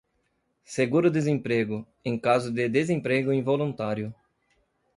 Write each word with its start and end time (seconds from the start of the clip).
seguro-desemprego, 0.65 1.85
em 2.03 2.17
caso 2.17 2.51
de 2.51 2.67
desemprego 2.67 3.31
involuntário; 3.31 4.11